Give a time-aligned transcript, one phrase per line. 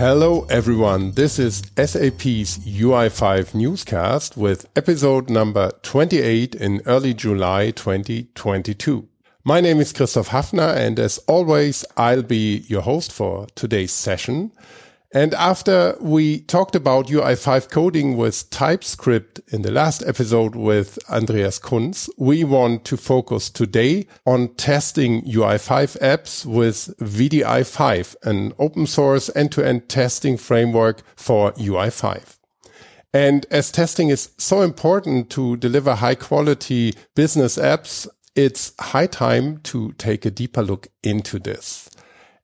[0.00, 1.10] Hello, everyone.
[1.10, 9.06] This is SAP's UI5 newscast with episode number 28 in early July 2022.
[9.44, 14.52] My name is Christoph Hafner, and as always, I'll be your host for today's session.
[15.12, 21.58] And after we talked about UI5 coding with TypeScript in the last episode with Andreas
[21.58, 29.28] Kunz, we want to focus today on testing UI5 apps with VDI5, an open source
[29.34, 32.36] end-to-end testing framework for UI5.
[33.12, 39.58] And as testing is so important to deliver high quality business apps, it's high time
[39.64, 41.89] to take a deeper look into this.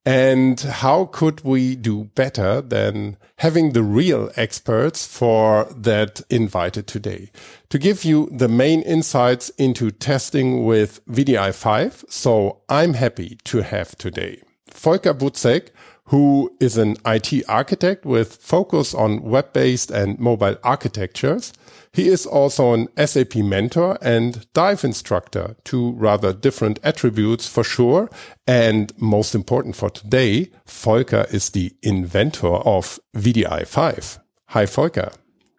[0.06, 7.32] And how could we do better than having the real experts for that invited today
[7.70, 12.08] to give you the main insights into testing with VDI5?
[12.08, 15.70] So I'm happy to have today Volker Buzek,
[16.04, 21.52] who is an IT architect with focus on web-based and mobile architectures.
[21.96, 28.10] He is also an SAP mentor and dive instructor, two rather different attributes for sure.
[28.46, 34.18] And most important for today, Volker is the inventor of VDI5.
[34.48, 35.10] Hi, Volker.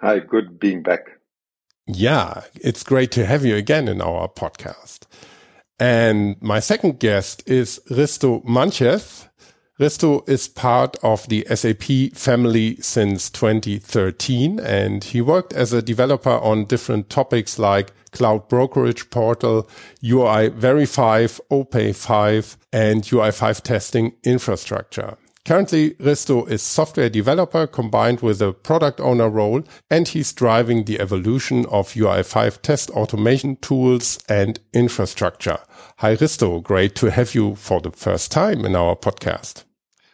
[0.02, 1.08] Hi, good being back.
[1.88, 5.08] Yeah, it's great to have you again in our podcast.
[5.80, 9.28] And my second guest is Risto Manchev.
[9.80, 16.32] Risto is part of the SAP family since 2013, and he worked as a developer
[16.32, 19.70] on different topics like Cloud Brokerage Portal,
[20.04, 25.16] UI Verify, OPA 5, and UI5 testing infrastructure.
[25.46, 29.62] Currently, Risto is software developer combined with a product owner role,
[29.92, 35.60] and he's driving the evolution of UI5 test automation tools and infrastructure.
[35.98, 36.64] Hi, Risto.
[36.64, 39.66] Great to have you for the first time in our podcast.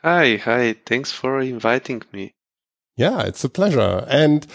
[0.04, 0.76] Hi, hi.
[0.86, 2.34] Thanks for inviting me.
[2.98, 4.06] Yeah, it's a pleasure.
[4.10, 4.46] And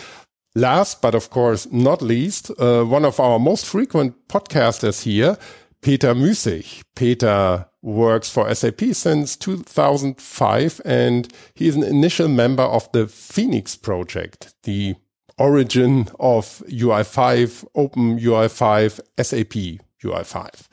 [0.54, 5.38] last, but of course not least, uh, one of our most frequent podcasters here,
[5.80, 6.82] Peter Müßig.
[6.94, 13.74] Peter works for SAP since 2005 and he is an initial member of the Phoenix
[13.74, 14.96] project, the
[15.38, 20.68] origin of UI5, Open UI5, SAP UI5.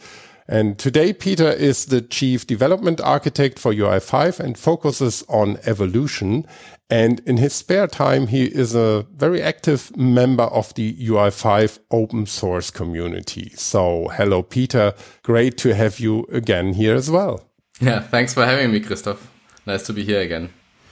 [0.47, 6.45] And today, Peter is the chief development architect for UI5 and focuses on evolution.
[6.87, 12.27] And in his spare time, he is a very active member of the UI5 open
[12.27, 13.51] source community.
[13.55, 14.93] So hello, Peter.
[15.23, 17.49] Great to have you again here as well.
[17.79, 18.01] Yeah.
[18.01, 19.31] Thanks for having me, Christoph.
[19.65, 20.49] Nice to be here again.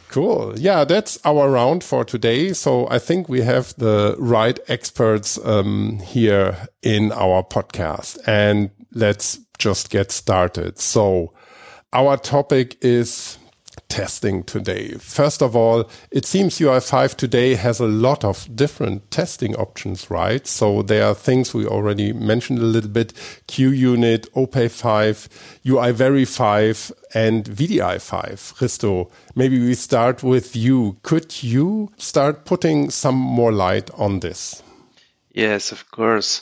[0.09, 0.53] Cool.
[0.57, 2.53] Yeah, that's our round for today.
[2.53, 8.19] So I think we have the right experts um, here in our podcast.
[8.27, 10.77] And let's just get started.
[10.77, 11.31] So
[11.93, 13.37] our topic is
[13.87, 14.95] testing today.
[14.95, 20.45] First of all, it seems UI5 today has a lot of different testing options, right?
[20.45, 23.13] So there are things we already mentioned a little bit,
[23.47, 25.29] QUnit, OPA5,
[25.65, 26.73] UI Verify,
[27.13, 28.55] and VDI5.
[28.59, 30.97] Risto, maybe we start with you.
[31.03, 34.61] Could you start putting some more light on this?
[35.31, 36.41] Yes, of course.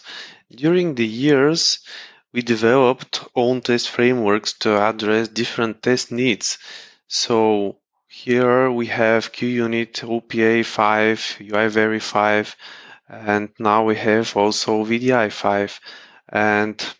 [0.50, 1.80] During the years,
[2.34, 6.58] we developed own test frameworks to address different test needs.
[7.08, 7.78] So
[8.08, 12.44] here we have QUnit, OPA5, UI Verify,
[13.10, 15.80] and now we have also VDI5.
[16.30, 16.96] And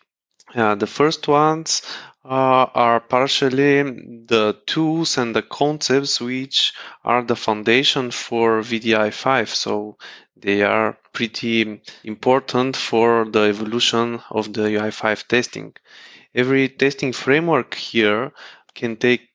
[0.54, 1.82] uh, the first ones
[2.24, 6.72] are partially the tools and the concepts which
[7.04, 9.48] are the foundation for VDI5.
[9.48, 9.98] So
[10.36, 15.74] they are pretty important for the evolution of the UI5 testing.
[16.34, 18.32] Every testing framework here
[18.74, 19.28] can take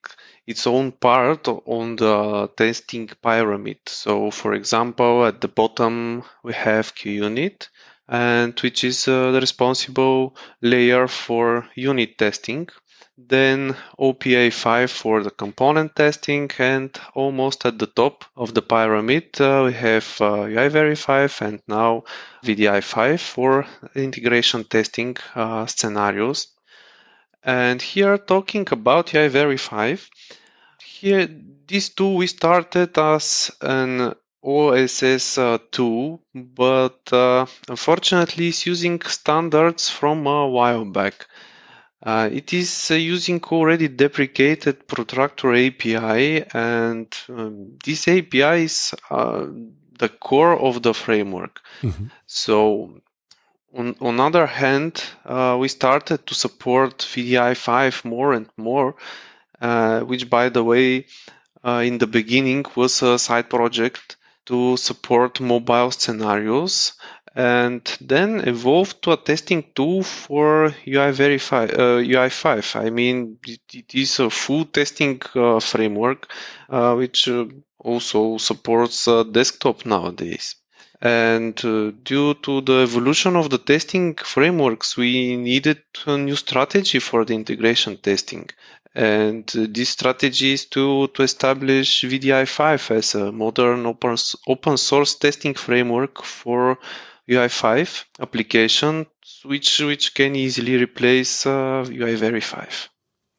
[0.46, 3.78] its own part on the testing pyramid.
[3.86, 7.68] So for example, at the bottom we have QUnit
[8.08, 12.68] and which is uh, the responsible layer for unit testing.
[13.18, 19.64] Then OPA5 for the component testing and almost at the top of the pyramid uh,
[19.66, 22.04] we have uh, UI Verify and now
[22.44, 23.66] VDI5 for
[23.96, 26.46] integration testing uh, scenarios.
[27.42, 29.96] And here talking about UI Verify,
[30.80, 31.28] here
[31.66, 39.90] these two we started as an OSS uh, tool, but uh, unfortunately it's using standards
[39.90, 41.26] from a while back.
[42.00, 49.46] Uh, it is uh, using already deprecated protractor API, and um, this API is uh,
[49.98, 51.60] the core of the framework.
[51.82, 52.06] Mm-hmm.
[52.26, 53.00] So,
[53.76, 58.94] on, on other hand, uh, we started to support VDI5 more and more,
[60.06, 61.06] which, by the way,
[61.64, 64.17] uh, in the beginning was a side project
[64.48, 66.94] to support mobile scenarios
[67.34, 72.74] and then evolved to a testing tool for UI verify uh, UI5.
[72.74, 76.32] I mean, it, it is a full testing uh, framework
[76.68, 77.44] uh, which uh,
[77.78, 80.56] also supports uh, desktop nowadays.
[81.00, 86.98] And uh, due to the evolution of the testing frameworks, we needed a new strategy
[86.98, 88.50] for the integration testing.
[88.94, 95.54] And this strategy is to, to establish VDI5 as a modern open, open source testing
[95.54, 96.78] framework for
[97.28, 99.06] UI5 application,
[99.44, 102.64] which which can easily replace uh, UI Verify.
[102.64, 102.88] 5.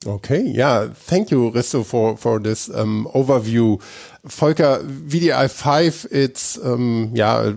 [0.06, 3.82] Okay, yeah, thank you, Risto, for for this um, overview.
[4.24, 7.52] Volker, VDI5, it's um, yeah,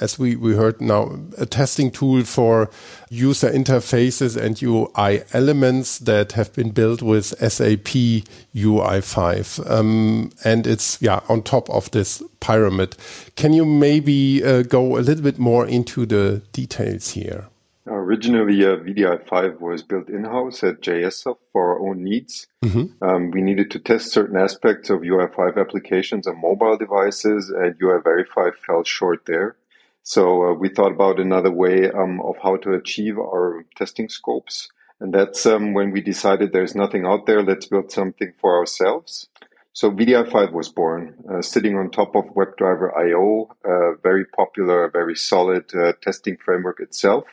[0.00, 2.68] as we we heard now, a testing tool for
[3.10, 8.24] user interfaces and UI elements that have been built with SAP
[8.56, 12.96] UI5, um, and it's yeah on top of this pyramid.
[13.36, 17.46] Can you maybe uh, go a little bit more into the details here?
[17.86, 22.46] Originally, uh, VDI5 was built in-house at js-soft for our own needs.
[22.64, 23.04] Mm-hmm.
[23.04, 27.98] Um, we needed to test certain aspects of UI5 applications on mobile devices, and UI
[28.02, 29.56] Verify fell short there.
[30.02, 34.70] So uh, we thought about another way um, of how to achieve our testing scopes.
[34.98, 39.28] And that's um, when we decided there's nothing out there, let's build something for ourselves.
[39.74, 45.16] So VDI5 was born, uh, sitting on top of WebDriver IO, a very popular, very
[45.16, 47.24] solid uh, testing framework itself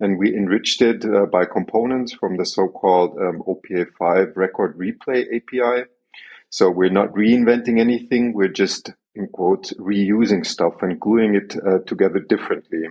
[0.00, 5.88] and we enriched it uh, by components from the so-called um, OPA5 record replay API.
[6.50, 8.32] So we're not reinventing anything.
[8.32, 12.88] We're just, in quotes, reusing stuff and gluing it uh, together differently.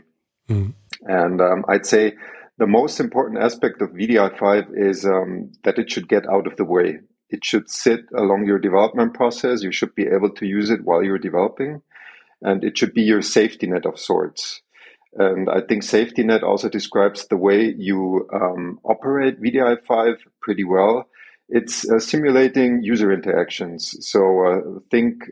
[0.49, 0.73] Mm.
[1.03, 2.13] And um, I'd say
[2.57, 6.65] the most important aspect of VDI5 is um, that it should get out of the
[6.65, 6.99] way.
[7.29, 9.63] It should sit along your development process.
[9.63, 11.81] You should be able to use it while you're developing.
[12.41, 14.61] And it should be your safety net of sorts.
[15.13, 21.07] And I think Safety Net also describes the way you um, operate VDI5 pretty well.
[21.49, 23.95] It's uh, simulating user interactions.
[24.05, 25.23] So uh, think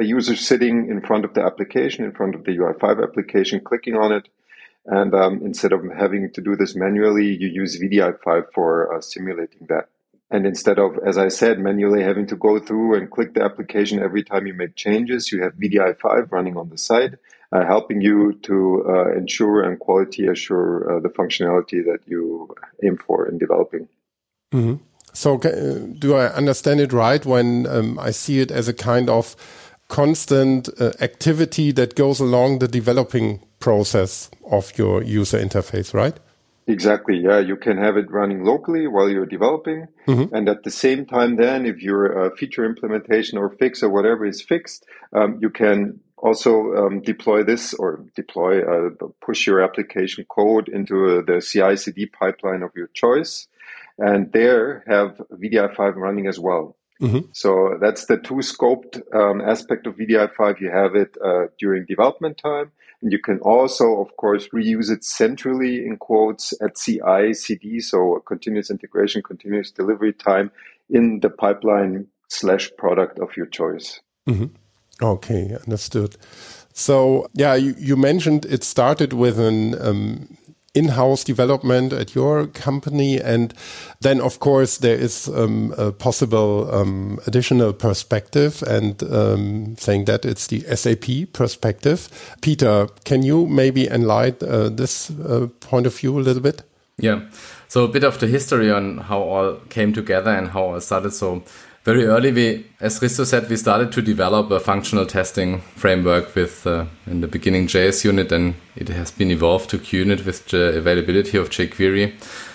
[0.00, 3.96] a user sitting in front of the application, in front of the UI5 application, clicking
[3.96, 4.28] on it.
[4.86, 9.66] And um, instead of having to do this manually, you use VDI5 for uh, simulating
[9.68, 9.88] that.
[10.30, 14.02] And instead of, as I said, manually having to go through and click the application
[14.02, 17.18] every time you make changes, you have VDI5 running on the side
[17.52, 22.96] uh, helping you to uh, ensure and quality assure uh, the functionality that you aim
[22.96, 23.88] for in developing.
[24.52, 24.78] Mm -hmm.
[25.12, 25.38] So,
[25.98, 29.36] do I understand it right when um, I see it as a kind of
[29.88, 36.18] constant uh, activity that goes along the developing process of your user interface, right?
[36.66, 37.18] Exactly.
[37.18, 40.32] Yeah, you can have it running locally while you're developing, mm -hmm.
[40.32, 44.26] and at the same time, then if your uh, feature implementation or fix or whatever
[44.26, 48.90] is fixed, um, you can also um, deploy this or deploy uh,
[49.20, 53.46] push your application code into uh, the CI CD pipeline of your choice,
[53.98, 56.76] and there have VDI5 running as well.
[57.02, 57.26] Mm-hmm.
[57.32, 60.60] So that's the two scoped um, aspect of VDI5.
[60.60, 62.72] You have it uh, during development time,
[63.02, 68.22] and you can also, of course, reuse it centrally in quotes at CI CD, so
[68.26, 70.50] continuous integration, continuous delivery time
[70.88, 74.00] in the pipeline slash product of your choice.
[74.26, 74.46] Mm-hmm.
[75.02, 76.16] Okay, understood.
[76.72, 80.36] So, yeah, you, you mentioned it started with an um,
[80.74, 83.54] in-house development at your company, and
[84.00, 90.24] then, of course, there is um, a possible um, additional perspective, and um, saying that
[90.24, 92.08] it's the SAP perspective.
[92.40, 96.62] Peter, can you maybe enlighten uh, this uh, point of view a little bit?
[96.98, 97.20] Yeah.
[97.68, 101.12] So a bit of the history on how all came together and how all started.
[101.12, 101.42] So
[101.84, 106.66] very early, we, as Risto said, we started to develop a functional testing framework with,
[106.66, 110.78] uh, in the beginning, JS Unit, and it has been evolved to QUnit with the
[110.78, 112.14] availability of jQuery.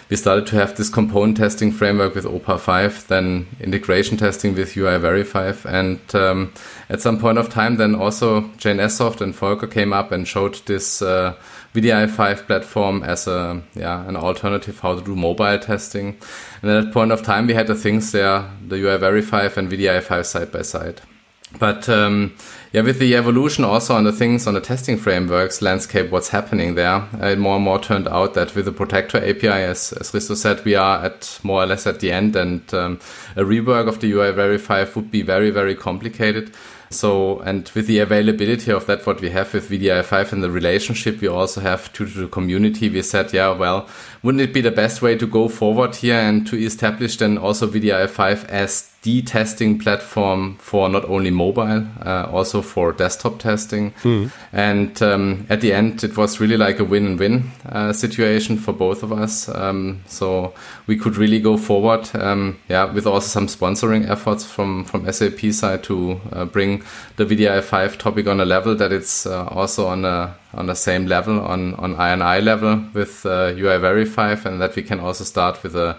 [0.10, 4.76] We started to have this component testing framework with OPA 5, then integration testing with
[4.76, 6.54] UI Verify, 5, and um,
[6.90, 11.04] at some point of time, then also js-soft and Volker came up and showed this
[11.04, 11.36] uh,
[11.76, 16.18] VDI5 platform as a yeah an alternative how to do mobile testing.
[16.64, 19.58] And at that point of time, we had the things there, the UI Verify 5
[19.60, 21.02] and VDI5 side by side.
[21.58, 22.36] But um,
[22.72, 26.76] yeah, with the evolution also on the things on the testing frameworks landscape, what's happening
[26.76, 30.12] there, uh, it more and more turned out that with the Protractor API, as, as
[30.12, 33.00] Risto said, we are at more or less at the end, and um,
[33.36, 36.54] a rework of the UI Veri 5 would be very, very complicated.
[36.92, 41.22] So, and with the availability of that, what we have with VDI5 and the relationship
[41.22, 43.88] we also have to the community, we said, yeah, well,
[44.24, 47.68] wouldn't it be the best way to go forward here and to establish then also
[47.68, 53.92] VDI5 as the testing platform for not only mobile, uh, also for desktop testing.
[54.04, 54.32] Mm.
[54.52, 59.02] And um, at the end, it was really like a win-win uh, situation for both
[59.02, 59.48] of us.
[59.48, 60.54] Um, so
[60.86, 65.54] we could really go forward, um, yeah, with also some sponsoring efforts from from SAP
[65.54, 66.84] side to uh, bring
[67.16, 70.76] the VDI five topic on a level that it's uh, also on a on the
[70.76, 75.24] same level on on INI level with UI uh, Verify, and that we can also
[75.24, 75.98] start with a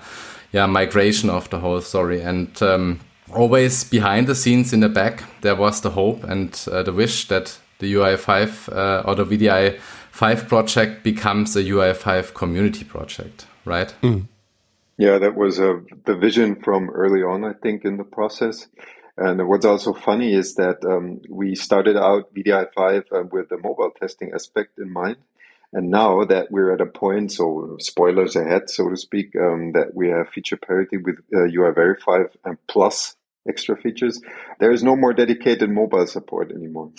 [0.53, 3.01] yeah migration of the whole story and um,
[3.33, 7.29] always behind the scenes in the back there was the hope and uh, the wish
[7.29, 9.79] that the UI5 uh, or the VDI
[10.11, 13.95] 5 project becomes a UI5 community project, right?
[14.03, 14.29] Mm.
[14.99, 18.69] Yeah, that was uh, the vision from early on, I think, in the process.
[19.21, 23.91] And what's also funny is that um, we started out VDI5 uh, with the mobile
[23.91, 25.19] testing aspect in mind.
[25.75, 29.95] And now that we're at a point, so spoilers ahead, so to speak, um, that
[29.95, 33.15] we have feature parity with uh, UI Verify and plus
[33.47, 34.21] extra features,
[34.59, 36.91] there is no more dedicated mobile support anymore.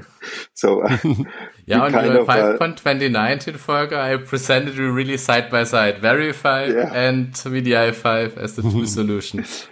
[0.54, 0.98] so uh,
[1.66, 6.92] yeah, on your 5.2019 Folge, I presented you really side by side, Verify yeah.
[6.92, 9.68] and VDI 5 as the two solutions.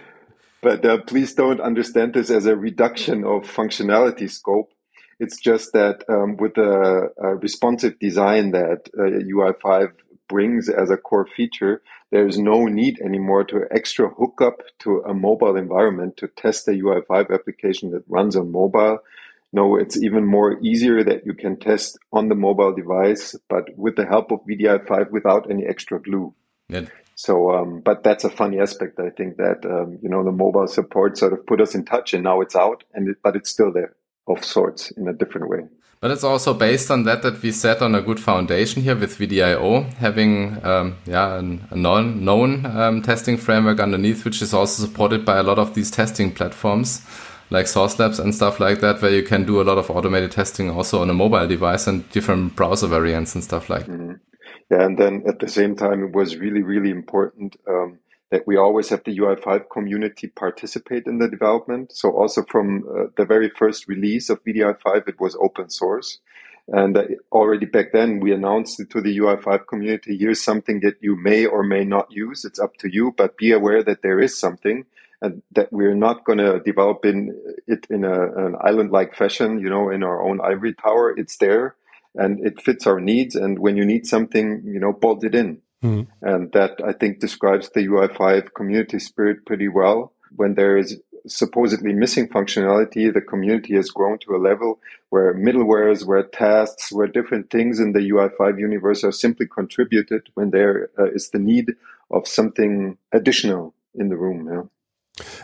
[0.61, 4.73] But uh, please don't understand this as a reduction of functionality scope
[5.21, 9.91] it's just that um, with the responsive design that uh, UI5
[10.27, 15.13] brings as a core feature, there's no need anymore to extra hook up to a
[15.13, 18.97] mobile environment to test a UI5 application that runs on mobile.
[19.53, 23.97] No, it's even more easier that you can test on the mobile device, but with
[23.97, 26.33] the help of VDI5 without any extra glue.
[27.23, 28.99] So, um, but that's a funny aspect.
[28.99, 32.15] I think that um, you know the mobile support sort of put us in touch,
[32.15, 33.93] and now it's out, and it, but it's still there
[34.25, 35.59] of sorts in a different way.
[35.99, 39.19] But it's also based on that that we set on a good foundation here with
[39.19, 45.23] VDIO, having um, yeah a known, known um, testing framework underneath, which is also supported
[45.23, 47.05] by a lot of these testing platforms
[47.51, 50.31] like Sauce Labs and stuff like that, where you can do a lot of automated
[50.31, 53.87] testing also on a mobile device and different browser variants and stuff like.
[53.87, 54.30] Mm -hmm.
[54.71, 57.57] And then at the same time, it was really really important.
[57.67, 57.99] Um,
[58.31, 61.91] that we always have the UI5 community participate in the development.
[61.91, 66.19] So also from uh, the very first release of VDI5, it was open source.
[66.69, 70.95] And uh, already back then, we announced it to the UI5 community, here's something that
[71.01, 72.45] you may or may not use.
[72.45, 74.85] It's up to you, but be aware that there is something
[75.21, 77.37] and that we're not going to develop in
[77.67, 81.13] it in a, an island-like fashion, you know, in our own ivory tower.
[81.15, 81.75] It's there
[82.15, 83.35] and it fits our needs.
[83.35, 85.61] And when you need something, you know, bolt it in.
[85.83, 86.07] Mm.
[86.21, 90.13] And that I think describes the UI5 community spirit pretty well.
[90.35, 96.05] When there is supposedly missing functionality, the community has grown to a level where middlewares,
[96.05, 101.11] where tasks, where different things in the UI5 universe are simply contributed when there uh,
[101.11, 101.73] is the need
[102.09, 104.47] of something additional in the room.
[104.51, 104.63] Yeah.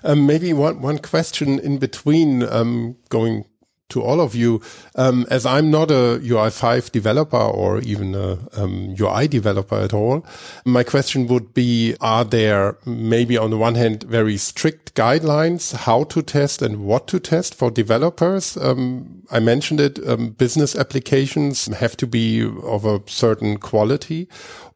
[0.04, 3.46] Um, maybe one one question in between, um, going
[3.90, 4.62] to all of you.
[4.96, 10.26] Um, as I'm not a UI5 developer or even a um, UI developer at all,
[10.66, 16.04] my question would be, are there maybe on the one hand, very strict guidelines how
[16.06, 18.58] to test and what to test for developers?
[18.58, 24.28] Um, I mentioned it, um, business applications have to be of a certain quality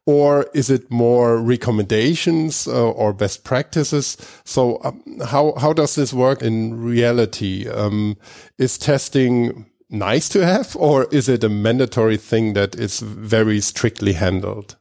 [0.06, 4.16] or is it more recommendations uh, or best practices?
[4.44, 7.68] So um, how how does this work in reality?
[7.68, 8.16] Um,
[8.58, 14.14] is testing nice to have, or is it a mandatory thing that is very strictly
[14.14, 14.76] handled?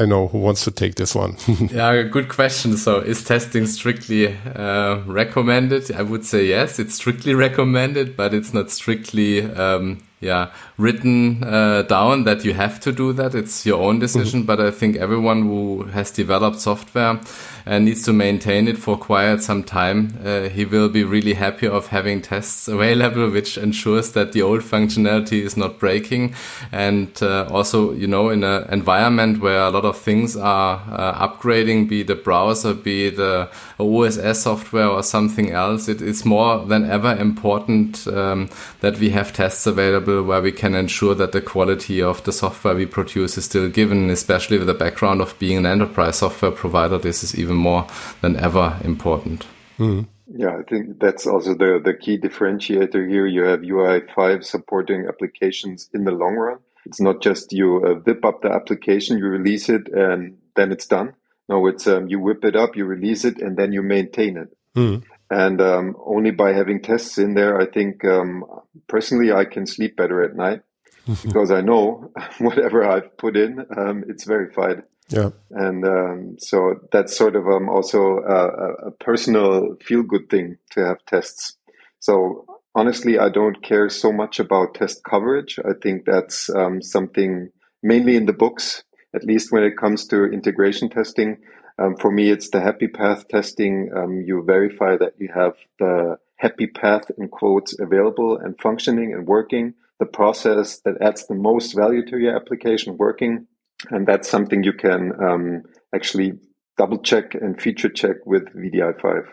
[0.00, 1.36] I know who wants to take this one.
[1.72, 2.76] yeah, good question.
[2.76, 5.90] So, is testing strictly uh, recommended?
[5.90, 11.82] I would say yes, it's strictly recommended, but it's not strictly um, yeah written uh,
[11.82, 13.34] down that you have to do that.
[13.34, 14.40] It's your own decision.
[14.40, 14.56] Mm -hmm.
[14.56, 17.18] But I think everyone who has developed software
[17.66, 21.68] and needs to maintain it for quite some time, uh, he will be really happy
[21.68, 26.34] of having tests available, which ensures that the old functionality is not breaking.
[26.72, 31.28] And uh, also, you know, in an environment where a lot of things are uh,
[31.28, 33.48] upgrading, be the browser, be the
[33.78, 38.48] OSS software or something else, it is more than ever important um,
[38.80, 42.74] that we have tests available where we can ensure that the quality of the software
[42.74, 46.98] we produce is still given, especially with the background of being an enterprise software provider.
[46.98, 47.86] This is even more
[48.20, 49.46] than ever important.
[49.78, 50.06] Mm.
[50.30, 53.26] Yeah, I think that's also the, the key differentiator here.
[53.26, 56.58] You have UI5 supporting applications in the long run.
[56.84, 60.86] It's not just you uh, whip up the application, you release it, and then it's
[60.86, 61.14] done.
[61.48, 64.48] No, it's um, you whip it up, you release it, and then you maintain it.
[64.76, 65.02] Mm.
[65.30, 68.44] And um, only by having tests in there, I think um,
[68.86, 70.62] personally I can sleep better at night
[71.22, 74.82] because I know whatever I've put in, um, it's verified.
[75.08, 75.30] Yeah.
[75.50, 80.84] And um, so that's sort of um, also a, a personal feel good thing to
[80.84, 81.56] have tests.
[82.00, 85.58] So honestly, I don't care so much about test coverage.
[85.64, 87.50] I think that's um, something
[87.82, 88.82] mainly in the books,
[89.14, 91.38] at least when it comes to integration testing.
[91.78, 93.90] Um, for me, it's the happy path testing.
[93.94, 99.26] Um, you verify that you have the happy path in quotes available and functioning and
[99.26, 103.46] working, the process that adds the most value to your application working.
[103.90, 105.62] And that's something you can um,
[105.94, 106.38] actually
[106.76, 109.28] double check and feature check with VDI5.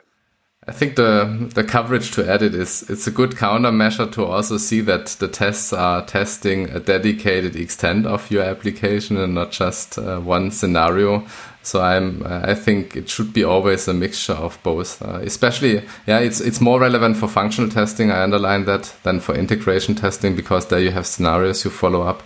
[0.67, 4.81] I think the the coverage to edit is it's a good countermeasure to also see
[4.81, 10.19] that the tests are testing a dedicated extent of your application and not just uh,
[10.19, 11.23] one scenario.
[11.61, 15.03] So I'm I think it should be always a mixture of both.
[15.03, 18.09] Uh, especially yeah, it's it's more relevant for functional testing.
[18.09, 22.23] I underline that than for integration testing because there you have scenarios you follow up.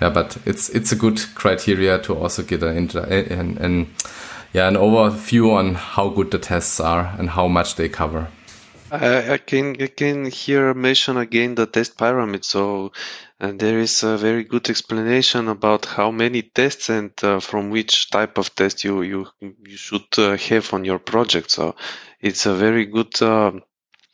[0.00, 3.86] Yeah, but it's it's a good criteria to also get an, an, an
[4.52, 8.28] yeah, an overview on how good the tests are and how much they cover.
[8.90, 12.44] I, I can I can here mention again the test pyramid.
[12.44, 12.92] So
[13.40, 18.10] and there is a very good explanation about how many tests and uh, from which
[18.10, 21.50] type of test you you you should uh, have on your project.
[21.50, 21.74] So
[22.20, 23.52] it's a very good uh,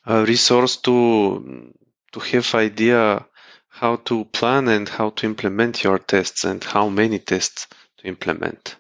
[0.07, 1.75] resource to
[2.13, 3.27] to have idea
[3.69, 7.67] how to plan and how to implement your tests and how many tests
[7.99, 8.77] to implement.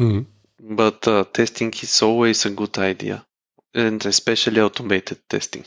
[0.00, 3.24] Mm-hmm but uh, testing is always a good idea,
[3.74, 5.64] and especially automated testing.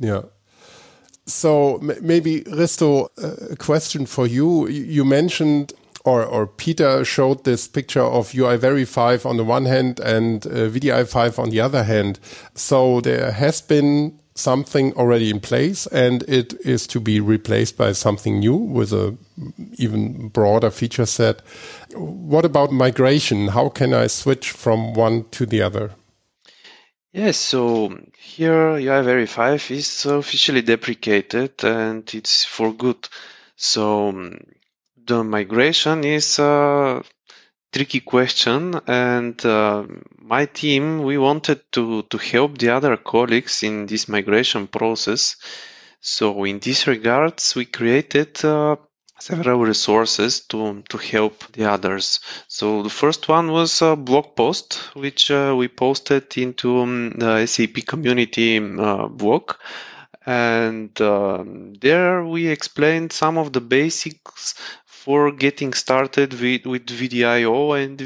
[0.00, 0.22] Yeah.
[1.26, 3.08] So maybe Risto,
[3.52, 4.68] a question for you.
[4.68, 9.66] You mentioned or, or Peter showed this picture of UI Very 5 on the one
[9.66, 12.18] hand and uh, VDI 5 on the other hand.
[12.54, 17.92] So there has been something already in place and it is to be replaced by
[17.92, 19.16] something new with a
[19.76, 21.42] even broader feature set.
[21.94, 23.48] What about migration?
[23.48, 25.90] How can I switch from one to the other?
[27.12, 33.08] Yes, so here UI 5 is officially deprecated and it's for good.
[33.56, 34.30] So
[35.06, 37.02] the migration is a
[37.72, 39.84] tricky question and uh,
[40.30, 45.36] my team we wanted to to help the other colleagues in this migration process.
[46.00, 48.76] So in this regards we created uh,
[49.18, 52.20] several resources to to help the others.
[52.46, 57.46] So the first one was a blog post which uh, we posted into um, the
[57.46, 59.54] sap community uh, blog.
[60.26, 64.54] And um, there we explained some of the basics
[64.86, 67.98] for getting started with, with VDIO and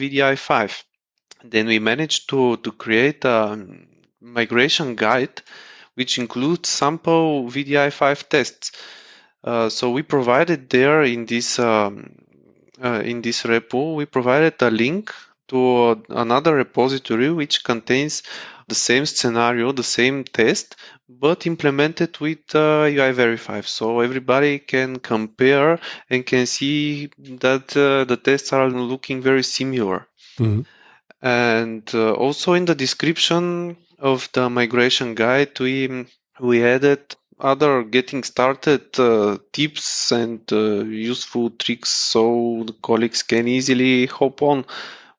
[1.44, 1.50] VDI5.
[1.50, 3.58] Then we managed to, to create a
[4.20, 5.42] migration guide
[5.94, 8.72] which includes sample VDI5 tests.
[9.44, 12.16] Uh, so we provided there in this um,
[12.82, 15.12] uh, in this repo, we provided a link
[15.48, 18.22] to another repository which contains
[18.66, 20.76] the same scenario, the same test,
[21.08, 23.60] but implemented with uh, UI Verify.
[23.60, 25.78] So everybody can compare
[26.08, 30.08] and can see that uh, the tests are looking very similar.
[30.38, 30.62] Mm-hmm.
[31.24, 36.04] And uh, also in the description of the migration guide, we
[36.38, 43.48] we added other getting started uh, tips and uh, useful tricks so the colleagues can
[43.48, 44.66] easily hop on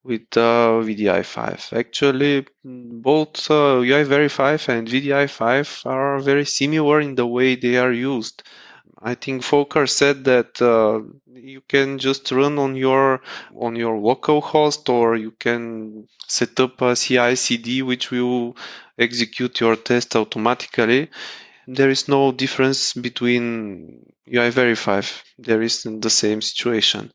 [0.04, 1.76] with uh, VDI5.
[1.76, 7.91] Actually, both uh, UI 5 and VDI5 are very similar in the way they are
[7.91, 8.44] used.
[9.01, 11.01] I think Volker said that uh,
[11.34, 13.21] you can just run on your
[13.55, 18.55] on your local host, or you can set up a CI/CD which will
[18.97, 21.10] execute your test automatically.
[21.67, 25.01] There is no difference between UI verify.
[25.38, 27.12] There is the same situation.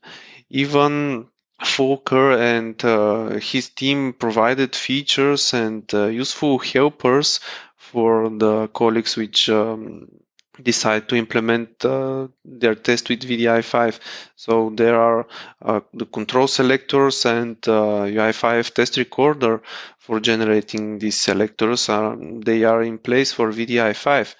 [0.49, 1.27] Even
[1.63, 7.39] Volker and uh, his team provided features and uh, useful helpers
[7.77, 10.07] for the colleagues which um,
[10.61, 13.99] decide to implement uh, their test with VDI5.
[14.35, 15.27] So there are
[15.61, 19.61] uh, the control selectors and uh, UI5 test recorder
[19.99, 21.87] for generating these selectors.
[21.87, 24.35] they are in place for VDI5.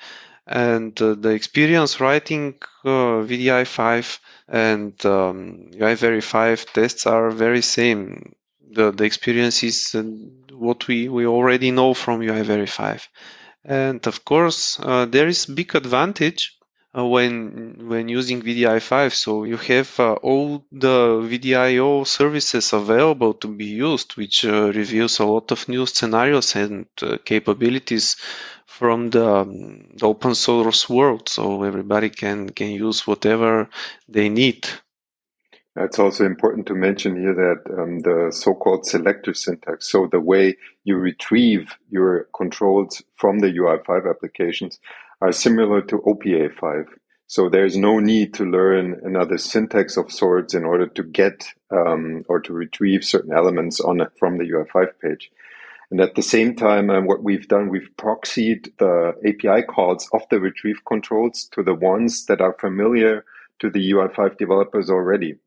[0.47, 4.19] And uh, the experience writing VDI5
[4.49, 8.33] and um, UI 5 tests are very same.
[8.69, 10.03] The, the experience is uh,
[10.53, 13.09] what we, we already know from UI 5.
[13.63, 16.57] And of course, uh, there is big advantage
[16.97, 19.13] uh, when when using VDI5.
[19.13, 25.19] So you have uh, all the VDIO services available to be used, which uh, reveals
[25.19, 28.15] a lot of new scenarios and uh, capabilities
[28.65, 33.69] from the, um, the, open source world, so everybody can can use whatever
[34.09, 34.67] they need.
[35.77, 40.57] It's also important to mention here that um, the so-called selector syntax, so the way
[40.83, 44.79] you retrieve your controls from the UI5 applications,
[45.21, 46.87] are similar to OPA5.
[47.27, 52.25] So there's no need to learn another syntax of sorts in order to get um,
[52.27, 55.31] or to retrieve certain elements on from the UI5 page.
[55.89, 60.23] And at the same time, um, what we've done, we've proxied the API calls of
[60.29, 63.23] the retrieve controls to the ones that are familiar
[63.59, 65.37] to the UI5 developers already.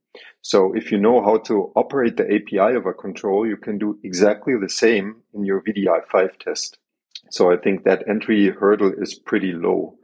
[0.45, 3.99] So if you know how to operate the API of a control, you can do
[4.05, 6.77] exactly the same in your VDI5 test.
[7.31, 9.97] So I think that entry hurdle is pretty low.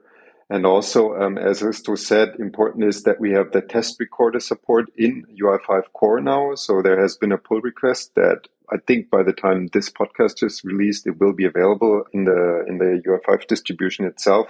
[0.49, 4.87] And also, um, as Risto said, important is that we have the test recorder support
[4.97, 6.55] in UI5 core now.
[6.55, 10.43] So there has been a pull request that I think by the time this podcast
[10.43, 14.47] is released, it will be available in the in the UI5 distribution itself,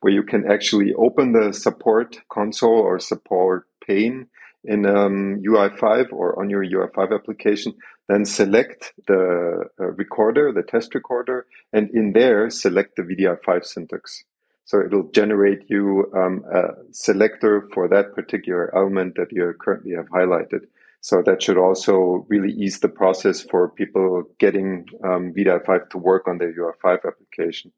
[0.00, 4.28] where you can actually open the support console or support pane
[4.64, 7.74] in um, UI5 or on your UI5 application,
[8.08, 14.24] then select the uh, recorder, the test recorder, and in there select the VDI5 syntax.
[14.66, 20.08] So it'll generate you um, a selector for that particular element that you currently have
[20.08, 20.66] highlighted.
[21.02, 26.26] So that should also really ease the process for people getting um, VDI5 to work
[26.26, 27.72] on their UI5 application.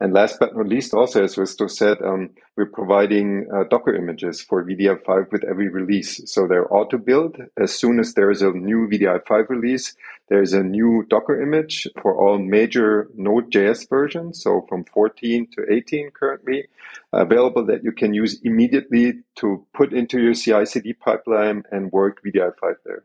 [0.00, 4.40] And last but not least, also, as Risto said, um, we're providing uh, Docker images
[4.40, 6.20] for VDI5 with every release.
[6.26, 7.36] So they're auto build.
[7.56, 9.96] As soon as there is a new VDI5 release,
[10.28, 14.40] there's a new Docker image for all major Node.js versions.
[14.40, 16.68] So from 14 to 18 currently
[17.12, 22.22] available that you can use immediately to put into your CI CD pipeline and work
[22.24, 23.04] VDI5 there.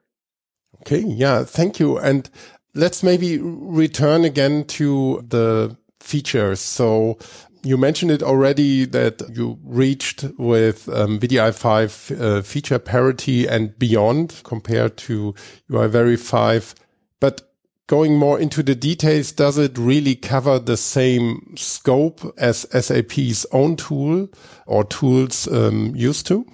[0.82, 1.00] Okay.
[1.00, 1.44] Yeah.
[1.44, 1.98] Thank you.
[1.98, 2.30] And
[2.76, 6.60] let's maybe return again to the features.
[6.60, 7.18] So
[7.64, 14.42] you mentioned it already that you reached with um, VDI5 uh, feature parity and beyond
[14.44, 15.34] compared to
[15.72, 16.76] UI Very 5.
[17.22, 17.42] But
[17.88, 23.78] going more into the details, does it really cover the same scope as SAP's own
[23.78, 24.28] tool
[24.66, 26.46] or tools um, used to?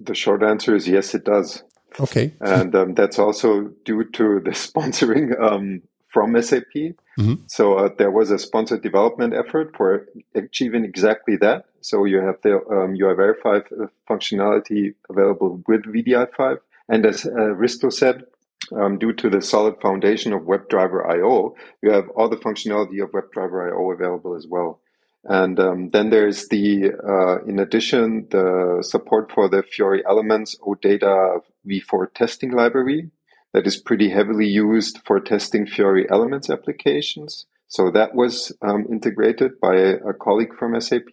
[0.00, 1.64] The short answer is yes, it does.
[1.98, 2.32] Okay.
[2.40, 6.74] And um, that's also due to the sponsoring um, from SAP.
[6.74, 7.34] Mm-hmm.
[7.46, 11.66] So uh, there was a sponsored development effort for achieving exactly that.
[11.80, 13.60] So you have the um, UI Verify
[14.08, 16.58] functionality available with VDI5.
[16.88, 18.24] And as uh, Risto said,
[18.72, 23.10] um, due to the solid foundation of WebDriver IO, you have all the functionality of
[23.10, 24.80] WebDriver IO available as well.
[25.24, 31.40] And um, then there's the, uh, in addition, the support for the Fiori Elements OData
[31.66, 33.10] v4 testing library,
[33.58, 37.46] that is pretty heavily used for testing Fiori Elements applications.
[37.66, 41.08] So that was um, integrated by a, colleague from SAP.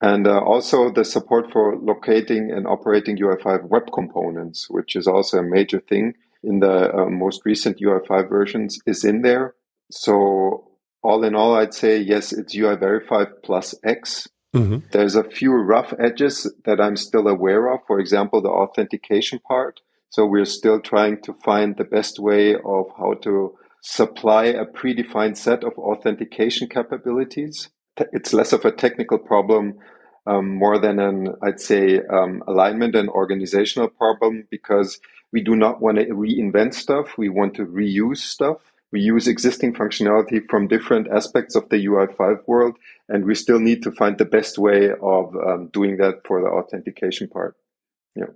[0.00, 5.40] And uh, also the support for locating and operating UI5 web components, which is also
[5.40, 9.54] a major thing in the uh, most recent UI5 versions is in there.
[9.90, 10.70] So
[11.02, 14.28] all in all, I'd say, yes, it's UI Verify plus X.
[14.54, 14.78] Mm-hmm.
[14.92, 17.80] There's a few rough edges that I'm still aware of.
[17.86, 22.86] For example, the authentication part so we're still trying to find the best way of
[22.98, 27.70] how to supply a predefined set of authentication capabilities.
[28.12, 29.78] It's less of a technical problem,
[30.26, 35.00] um, more than an, I'd say, um, alignment and organizational problem because
[35.32, 37.16] we do not want to reinvent stuff.
[37.16, 38.72] We want to reuse stuff.
[38.92, 42.76] We use existing functionality from different aspects of the UI5 world,
[43.08, 46.48] and we still need to find the best way of um, doing that for the
[46.48, 47.56] authentication part.
[48.14, 48.26] Yeah.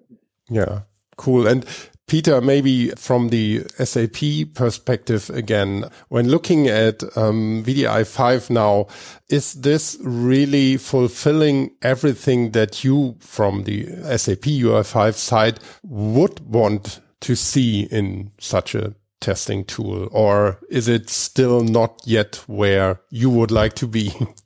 [0.49, 0.81] Yeah.
[1.17, 1.47] Cool.
[1.47, 1.67] And
[2.11, 8.89] Peter, maybe from the SAP perspective again, when looking at um, VDI 5 now,
[9.29, 13.87] is this really fulfilling everything that you from the
[14.19, 20.09] SAP UI5 side would want to see in such a testing tool?
[20.11, 24.13] Or is it still not yet where you would like to be?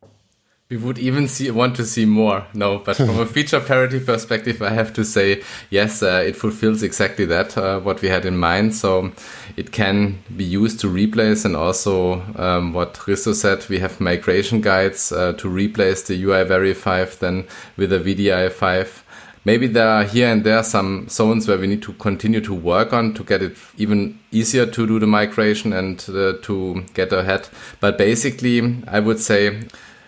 [0.70, 2.46] we would even see want to see more.
[2.54, 6.82] No, but from a feature parity perspective, I have to say yes, uh, it fulfills
[6.82, 8.74] exactly that uh, what we had in mind.
[8.74, 9.12] So
[9.56, 14.62] it can be used to replace, and also um, what Risto said, we have migration
[14.62, 17.46] guides uh, to replace the UI Very 5 then
[17.76, 19.04] with a VDI 5.
[19.46, 22.94] Maybe there are here and there some zones where we need to continue to work
[22.94, 27.50] on to get it even easier to do the migration and uh, to get ahead.
[27.78, 29.64] But basically, I would say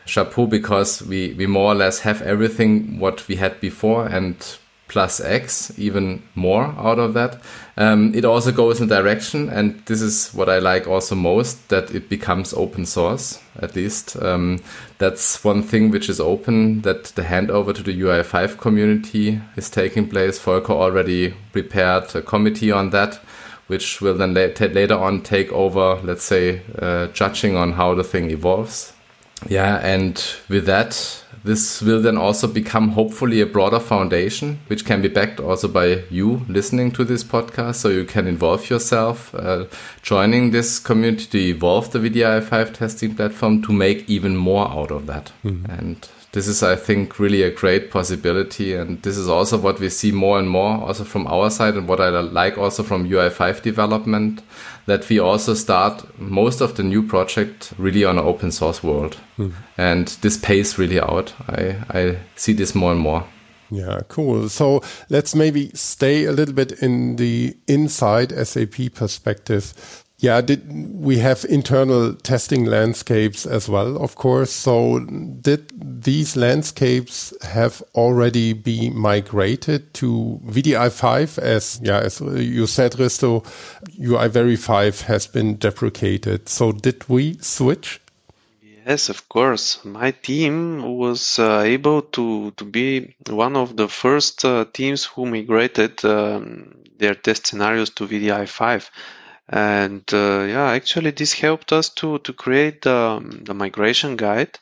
[0.07, 5.21] chapeau because we, we more or less have everything what we had before and plus
[5.21, 7.41] X, even more out of that.
[7.77, 11.95] Um, it also goes in direction, and this is what I like also most that
[11.95, 13.41] it becomes open source.
[13.61, 14.61] At least um,
[14.99, 16.83] that's one thing which is open.
[16.83, 20.39] That the handover to the UI5 community is taking place.
[20.39, 23.17] Volker already prepared a committee on that,
[23.67, 26.01] which will then later on take over.
[26.03, 28.93] Let's say uh, judging on how the thing evolves.
[29.49, 35.01] Yeah, and with that, this will then also become hopefully a broader foundation, which can
[35.01, 37.77] be backed also by you listening to this podcast.
[37.77, 39.67] So you can involve yourself, uh,
[40.03, 45.07] joining this community to evolve the VDI5 testing platform to make even more out of
[45.07, 45.33] that.
[45.45, 45.71] Mm-hmm.
[45.71, 48.75] And this is, I think, really a great possibility.
[48.75, 51.89] And this is also what we see more and more also from our side and
[51.89, 54.43] what I like also from UI5 development
[54.85, 59.17] that we also start most of the new project really on an open source world.
[59.39, 59.55] Mm.
[59.79, 61.33] And this pays really out.
[61.49, 63.25] I, I see this more and more.
[63.71, 64.51] Yeah, cool.
[64.51, 70.05] So let's maybe stay a little bit in the inside SAP perspective.
[70.19, 70.63] Yeah, did
[70.95, 74.51] we have internal testing landscapes as well, of course.
[74.51, 82.93] So did these landscapes have already been migrated to VDI5 as, yeah, as you said,
[82.93, 83.45] Risto,
[84.01, 86.49] UI Very 5 has been deprecated.
[86.49, 88.01] So did we switch?
[88.87, 89.85] Yes, of course.
[89.85, 95.27] My team was uh, able to, to be one of the first uh, teams who
[95.27, 98.89] migrated um, their test scenarios to VDI5
[99.49, 104.59] and uh, yeah actually this helped us to to create the, the migration guide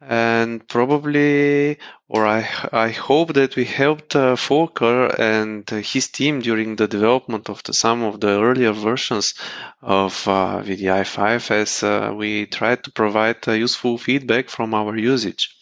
[0.00, 6.76] and probably or I, I hope that we helped uh, Volker and his team during
[6.76, 9.34] the development of the, some of the earlier versions
[9.80, 15.56] of uh, VDI5 as uh, we tried to provide uh, useful feedback from our usage.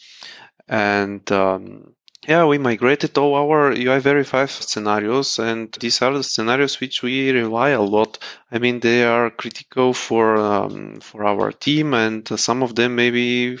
[0.67, 1.90] And um,
[2.27, 7.01] yeah, we migrated all our UI Very 5 scenarios, and these are the scenarios which
[7.01, 8.19] we rely a lot.
[8.51, 13.09] I mean, they are critical for um, for our team, and some of them may
[13.09, 13.57] be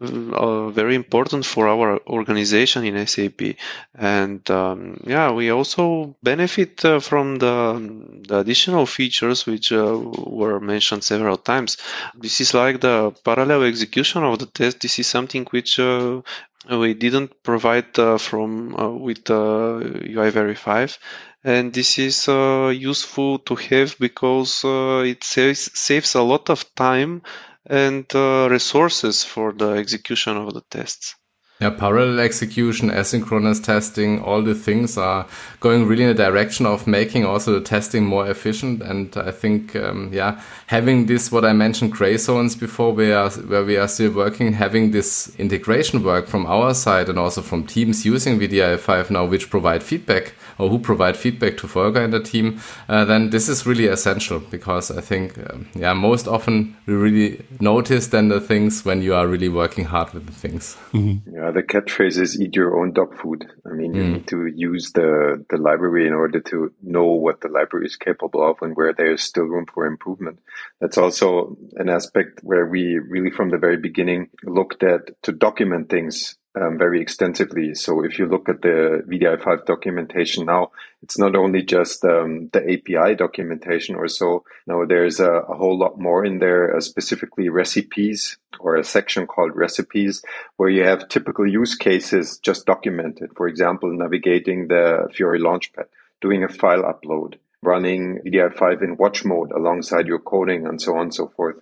[0.00, 3.56] uh, very important for our organization in SAP.
[3.94, 10.60] And um, yeah, we also benefit uh, from the, the, additional features which uh, were
[10.60, 11.76] mentioned several times.
[12.14, 14.80] This is like the parallel execution of the test.
[14.80, 16.22] This is something which uh,
[16.70, 20.98] we didn't provide uh, from uh, with UI Very 5
[21.44, 26.74] and this is uh, useful to have because uh, it saves saves a lot of
[26.74, 27.22] time
[27.66, 31.14] and uh, resources for the execution of the tests.
[31.60, 35.26] Yeah, parallel execution, asynchronous testing, all the things are
[35.58, 38.80] going really in the direction of making also the testing more efficient.
[38.80, 43.64] And I think, um, yeah, having this, what I mentioned, gray zones before, where, where
[43.64, 48.06] we are still working, having this integration work from our side and also from teams
[48.06, 52.60] using VDI5 now, which provide feedback or who provide feedback to Volker and the team,
[52.88, 57.44] uh, then this is really essential because I think, um, yeah, most often we really
[57.58, 60.76] notice then the things when you are really working hard with the things.
[60.92, 61.34] Mm -hmm.
[61.34, 63.50] Yeah uh, the catchphrase is eat your own dog food.
[63.66, 64.12] I mean, you mm.
[64.14, 68.48] need to use the, the library in order to know what the library is capable
[68.48, 70.40] of and where there's still room for improvement.
[70.80, 75.88] That's also an aspect where we really from the very beginning looked at to document
[75.88, 77.74] things um, very extensively.
[77.74, 80.70] So if you look at the VDI5 documentation now,
[81.02, 84.44] it's not only just um, the API documentation or so.
[84.66, 89.26] No, there's a, a whole lot more in there, uh, specifically recipes or a section
[89.26, 90.22] called recipes
[90.56, 93.30] where you have typical use cases just documented.
[93.36, 95.86] For example, navigating the Fiori Launchpad,
[96.20, 101.02] doing a file upload, running VDI5 in watch mode alongside your coding and so on
[101.02, 101.56] and so forth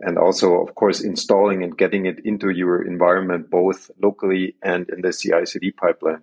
[0.00, 5.02] and also, of course, installing and getting it into your environment, both locally and in
[5.02, 6.22] the CI CD pipeline.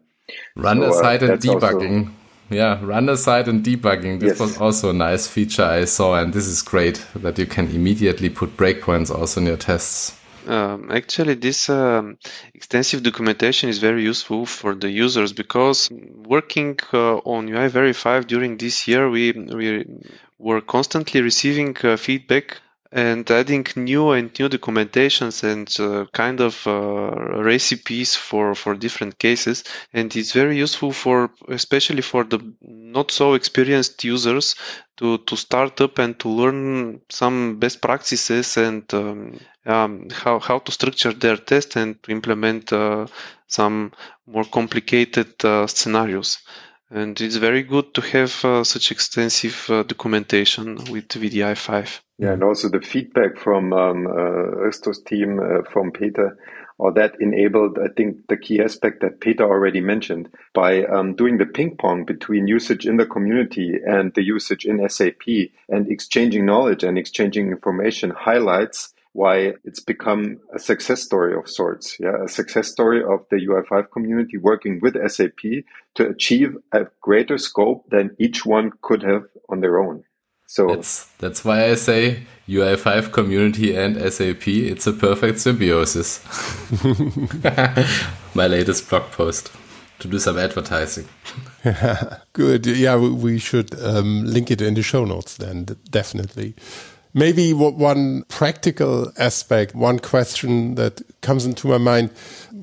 [0.56, 2.00] Run so, aside uh, and debugging.
[2.00, 2.12] Also,
[2.50, 4.20] yeah, run aside and debugging.
[4.20, 4.40] This yes.
[4.40, 8.30] was also a nice feature I saw, and this is great that you can immediately
[8.30, 10.18] put breakpoints also in your tests.
[10.48, 12.18] Um, actually, this um,
[12.54, 18.28] extensive documentation is very useful for the users because working uh, on UI Very 5
[18.28, 19.86] during this year, we, we
[20.40, 26.66] were constantly receiving uh, feedback and adding new and new documentations and uh, kind of
[26.68, 33.12] uh, recipes for for different cases and it's very useful for especially for the not
[33.12, 34.56] so experienced users
[34.96, 40.60] to to start up and to learn some best practices and um, um, how how
[40.60, 43.06] to structure their test and to implement uh,
[43.48, 43.92] some
[44.26, 46.40] more complicated uh, scenarios
[46.90, 52.00] and it's very good to have uh, such extensive uh, documentation with VDI5.
[52.20, 56.36] Yeah, and also the feedback from um, uh, Risto's team, uh, from Peter,
[56.80, 61.38] all that enabled, I think, the key aspect that Peter already mentioned by um, doing
[61.38, 66.46] the ping pong between usage in the community and the usage in SAP and exchanging
[66.46, 71.98] knowledge and exchanging information highlights why it's become a success story of sorts.
[72.00, 77.40] Yeah, a success story of the UI5 community working with SAP to achieve a greater
[77.40, 80.04] scope than each one could have on their own.
[80.48, 84.48] So that's that's why I say UI5 community and SAP.
[84.48, 86.24] It's a perfect symbiosis.
[88.34, 89.52] My latest blog post
[90.00, 91.08] to do some advertising.
[92.34, 92.66] Good.
[92.66, 96.56] Yeah, we should um, link it in the show notes then, definitely.
[97.14, 102.12] Maybe one practical aspect, one question that comes into my mind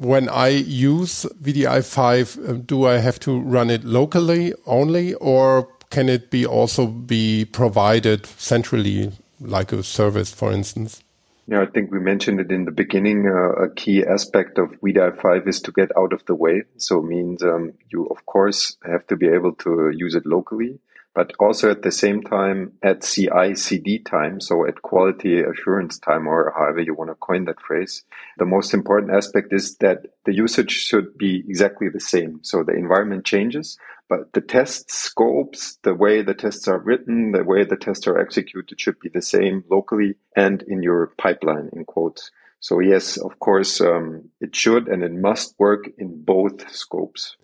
[0.00, 6.08] when I use wdi5, uh, do I have to run it locally only, or can
[6.08, 11.00] it be also be provided centrally, like a service, for instance?
[11.46, 13.28] Yeah, I think we mentioned it in the beginning.
[13.28, 16.62] Uh, a key aspect of wdi5 is to get out of the way.
[16.78, 20.80] So it means um, you, of course, have to be able to use it locally
[21.14, 26.26] but also at the same time at CI CD time, so at quality assurance time,
[26.26, 28.02] or however you want to coin that phrase.
[28.38, 32.40] The most important aspect is that the usage should be exactly the same.
[32.42, 37.44] So the environment changes, but the test scopes, the way the tests are written, the
[37.44, 41.84] way the tests are executed should be the same locally and in your pipeline, in
[41.84, 42.30] quotes.
[42.58, 47.36] So yes, of course, um, it should and it must work in both scopes.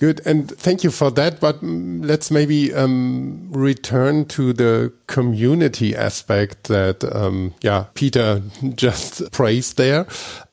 [0.00, 1.40] Good, and thank you for that.
[1.40, 8.40] But let's maybe um, return to the community aspect that, um, yeah, Peter
[8.74, 10.06] just praised there.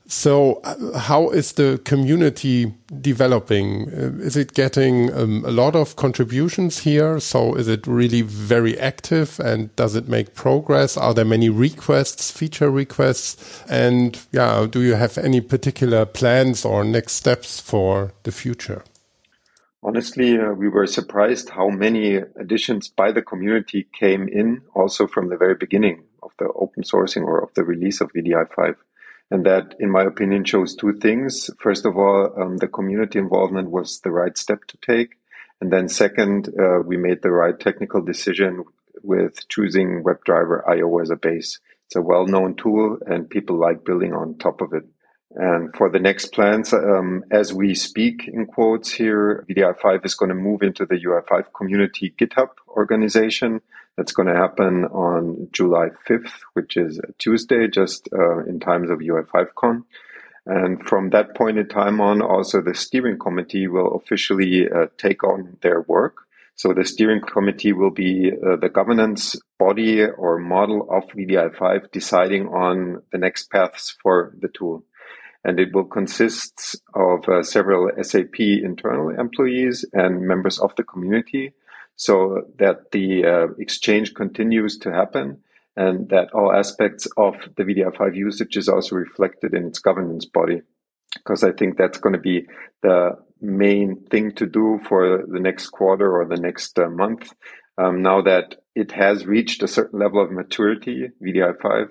[0.05, 3.87] So, uh, how is the community developing?
[3.87, 7.17] Uh, is it getting um, a lot of contributions here?
[7.21, 10.97] So, is it really very active and does it make progress?
[10.97, 13.63] Are there many requests, feature requests?
[13.69, 18.83] And yeah, do you have any particular plans or next steps for the future?
[19.87, 25.29] Honestly, uh, we were surprised how many additions by the community came in also from
[25.29, 28.75] the very beginning of the open sourcing or of the release of wdi5.
[29.31, 31.49] And that, in my opinion, shows two things.
[31.57, 35.11] First of all, um, the community involvement was the right step to take.
[35.61, 38.65] And then second, uh, we made the right technical decision
[39.03, 41.61] with choosing WebDriver IO as a base.
[41.85, 44.83] It's a well-known tool and people like building on top of it.
[45.35, 50.29] And for the next plans, um, as we speak, in quotes here, wdi5 is going
[50.29, 53.61] to move into the UI5 community GitHub organization.
[53.97, 58.99] That's going to happen on July 5th, which is Tuesday, just uh, in times of
[58.99, 59.83] UI5Con.
[60.45, 65.25] And from that point in time on, also the steering committee will officially uh, take
[65.25, 66.19] on their work.
[66.55, 72.47] So the steering committee will be uh, the governance body or model of wdi5 deciding
[72.47, 74.83] on the next paths for the tool
[75.47, 81.53] and it will consist of uh, several SAP internal employees and members of the community
[81.95, 85.37] so that the uh, exchange continues to happen
[85.77, 90.61] and that all aspects of the wdi5 usage is also reflected in its governance body.
[91.13, 92.45] Because I think that's going to be
[92.83, 97.31] the main thing to do for the next quarter or the next uh, month.
[97.77, 101.87] Um, now that it has reached a certain level of maturity, wdi5,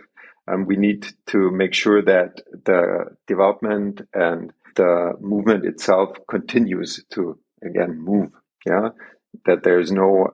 [0.48, 7.38] um, we need to make sure that the development and the movement itself continues to
[7.64, 8.30] again move.
[8.64, 8.90] Yeah,
[9.44, 10.32] that there's no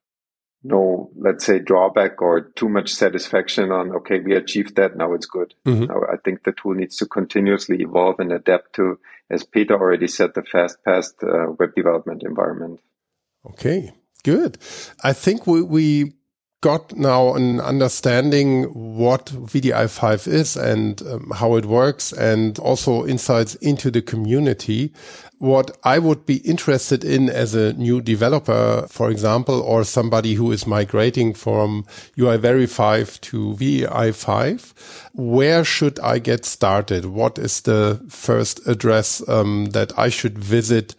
[0.64, 5.26] no let's say drawback or too much satisfaction on okay we achieved that now it's
[5.26, 5.54] good.
[5.66, 5.86] Mm-hmm.
[5.86, 8.98] Now, I think the tool needs to continuously evolve and adapt to,
[9.28, 12.80] as Peter already said, the fast-paced uh, web development environment.
[13.44, 14.58] Okay, good.
[15.02, 16.12] I think we we
[16.62, 18.64] got now an understanding
[18.96, 24.92] what wdi5 is and um, how it works and also insights into the community.
[25.38, 30.52] What I would be interested in as a new developer, for example, or somebody who
[30.52, 31.84] is migrating from
[32.16, 34.72] UIVeri5 to wdi5,
[35.14, 37.06] where should I get started?
[37.06, 40.94] What is the first address um, that I should visit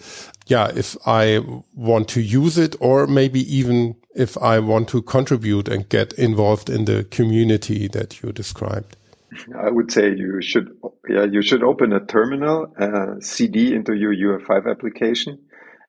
[0.48, 1.40] yeah, if I
[1.74, 6.70] want to use it or maybe even if I want to contribute and get involved
[6.70, 8.96] in the community that you described?
[9.58, 10.78] I would say you should,
[11.10, 15.40] yeah, you should open a terminal, uh, CD into your UI5 application,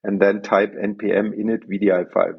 [0.03, 2.39] and then type npm init wdi5,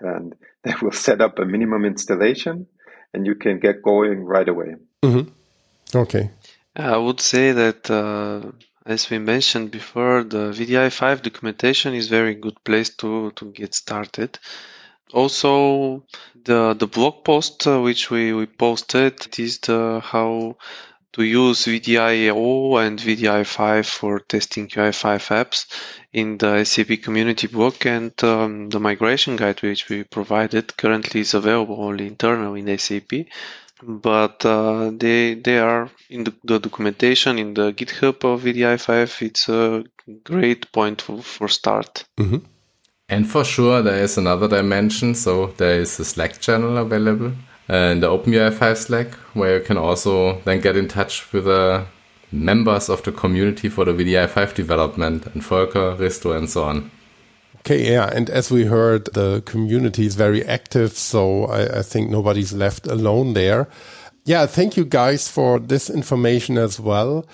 [0.00, 2.66] and that will set up a minimum installation,
[3.14, 4.74] and you can get going right away.
[5.02, 5.96] Mm-hmm.
[5.96, 6.30] Okay.
[6.76, 8.50] I would say that uh,
[8.84, 14.38] as we mentioned before, the wdi5 documentation is very good place to, to get started.
[15.12, 16.04] Also,
[16.44, 20.56] the the blog post uh, which we, we posted is the how
[21.12, 25.66] to use wdio and wdi5 for testing UI5 apps
[26.12, 31.34] in the SAP community book and um, the migration guide which we provided currently is
[31.34, 33.26] available only internal in SAP
[33.82, 39.48] but uh, they they are in the, the, documentation in the GitHub of wdi5 it's
[39.48, 39.84] a
[40.24, 42.04] great point for, for start.
[42.18, 42.38] Mm-hmm.
[43.12, 47.32] And for sure there is another dimension so there is a Slack channel available
[47.68, 51.84] in the OpenUI5 Slack, where you can also then get in touch with the
[52.32, 56.90] members of the community for the wdi5 development and Volker, Risto, and so on.
[57.58, 62.10] Okay, yeah, and as we heard, the community is very active, so I, I think
[62.10, 63.68] nobody's left alone there.
[64.24, 67.26] Yeah, thank you guys for this information as well.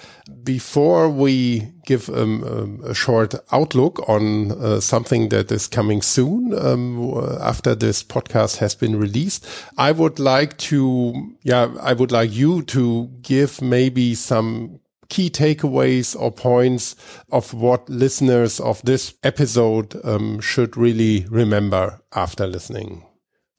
[0.42, 6.58] Before we give um, um, a short outlook on uh, something that is coming soon
[6.58, 7.12] um,
[7.42, 12.62] after this podcast has been released, I would like to, yeah, I would like you
[12.62, 14.80] to give maybe some
[15.10, 16.96] key takeaways or points
[17.30, 23.04] of what listeners of this episode um, should really remember after listening.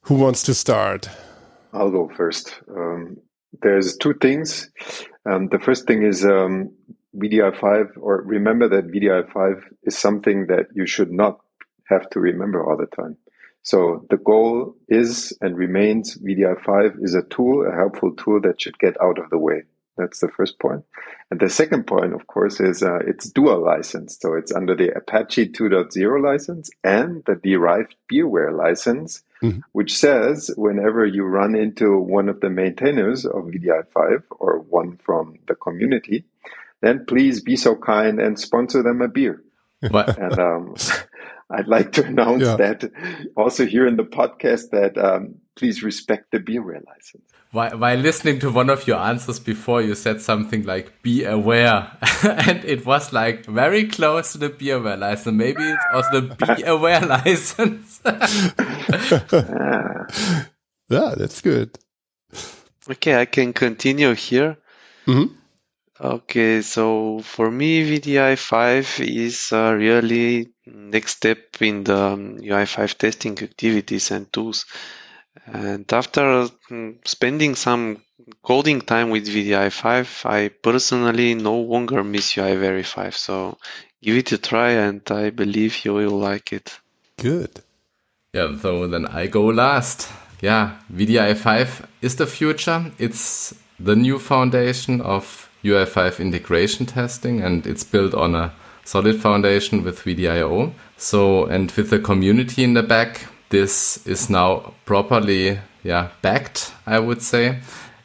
[0.03, 1.09] Who wants to start?
[1.73, 2.59] I'll go first.
[2.69, 3.17] Um,
[3.61, 4.69] there's two things.
[5.29, 6.71] Um, the first thing is um,
[7.15, 11.39] wdi5, or remember that wdi5 is something that you should not
[11.87, 13.17] have to remember all the time.
[13.61, 18.79] So the goal is and remains wdi5 is a tool, a helpful tool that should
[18.79, 19.63] get out of the way.
[19.97, 20.83] That's the first point.
[21.31, 24.21] And the second point, of course, is uh, it's dual licensed.
[24.21, 29.59] So it's under the Apache 2.0 license and the derived beerware license, mm-hmm.
[29.73, 35.37] which says whenever you run into one of the maintainers of wdi5 or one from
[35.47, 36.23] the community,
[36.81, 39.43] then please be so kind and sponsor them a beer.
[39.81, 40.75] and um,
[41.51, 42.55] I'd like to announce yeah.
[42.57, 42.91] that
[43.35, 47.23] also here in the podcast that um, please respect the beerware license.
[47.51, 51.91] While, while listening to one of your answers before, you said something like "be aware,"
[52.23, 55.35] and it was like very close to the beerware license.
[55.35, 57.99] Maybe it's also the "be aware" license.
[60.89, 61.77] yeah, that's good.
[62.89, 64.57] Okay, I can continue here.
[65.05, 65.39] Mm -hmm.
[66.01, 73.37] Okay, so for me, wdi5 is uh, really next step in the um, UI5 testing
[73.43, 74.65] activities and tools.
[75.53, 78.01] And after mm, spending some
[78.43, 83.13] coding time with wdi5, I personally no longer miss UIVeri5.
[83.13, 83.57] So
[84.01, 86.79] give it a try and I believe you will like it.
[87.17, 87.61] Good.
[88.33, 90.09] Yeah, so then I go last.
[90.41, 92.91] Yeah, wdi5 is the future.
[92.97, 98.53] It's the new foundation of UI5 integration testing and it's built on a
[98.85, 100.73] solid foundation with wdio.
[100.97, 106.99] So, and with the community in the back, this is now properly, yeah, backed, I
[106.99, 107.59] would say.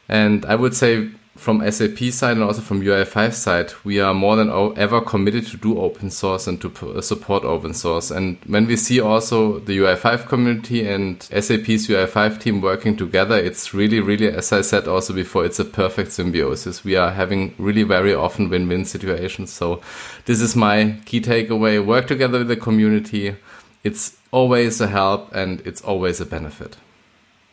[0.09, 4.37] And I would say from SAP side and also from UI5 side, we are more
[4.37, 8.11] than ever committed to do open source and to uh, support open source.
[8.11, 13.75] And when we see also the UI5 community and SAP's UI5 team working together, it's
[13.75, 16.85] really, really, as I said also before, it's a perfect symbiosis.
[16.85, 19.53] We are having really very often win-win situations.
[19.53, 19.81] So
[20.27, 21.85] this is my key takeaway.
[21.85, 23.37] Work together with the community.
[23.85, 26.77] It's always a help and it's always a benefit.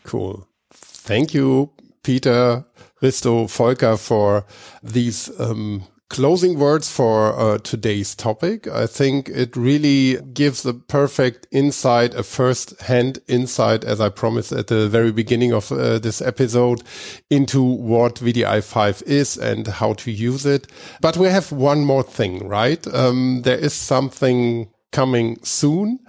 [0.04, 0.48] Cool.
[0.74, 1.72] Thank you,
[2.04, 2.66] Peter
[3.02, 4.46] Risto Volker for
[4.82, 8.68] these um, closing words for uh, today's topic.
[8.68, 14.52] I think it really gives a perfect insight, a first hand insight, as I promised
[14.52, 16.84] at the very beginning of uh, this episode,
[17.30, 20.68] into what wdi5 is and how to use it.
[21.00, 22.86] But we have one more thing, right?
[22.94, 26.00] Um, there is something coming soon.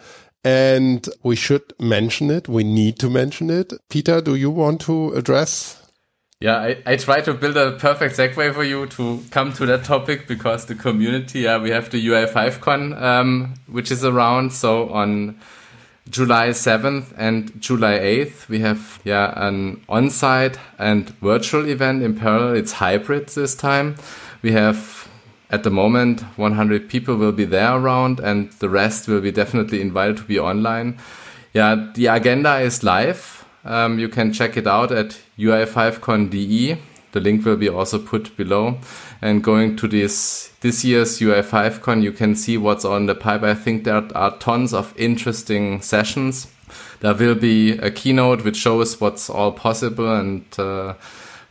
[0.44, 2.48] And we should mention it.
[2.48, 3.72] We need to mention it.
[3.88, 5.82] Peter, do you want to address
[6.42, 9.84] yeah, I, I try to build a perfect segue for you to come to that
[9.84, 14.52] topic because the community, yeah, we have the UI5Con, um, which is around.
[14.52, 15.38] So on
[16.10, 22.56] July 7th and July 8th, we have, yeah, an on-site and virtual event in parallel.
[22.56, 23.94] It's hybrid this time.
[24.42, 25.01] We have
[25.52, 29.80] at the moment 100 people will be there around and the rest will be definitely
[29.80, 30.98] invited to be online.
[31.52, 36.78] Yeah, the agenda is live um, you can check it out at UI5Con.de.
[37.12, 38.78] The link will be also put below.
[39.20, 43.42] And going to this this year's UI5Con, you can see what's on the pipe.
[43.42, 46.48] I think there are tons of interesting sessions.
[47.00, 50.94] There will be a keynote which shows what's all possible and uh,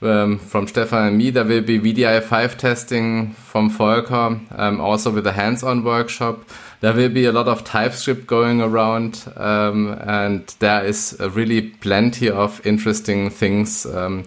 [0.02, 1.30] um, from Stefan and me.
[1.30, 6.44] There will be wdi5 testing from Volker, um, also with a hands-on workshop
[6.82, 12.30] there will be a lot of TypeScript going around, um, and there is really plenty
[12.30, 13.86] of interesting things.
[13.86, 14.26] Um,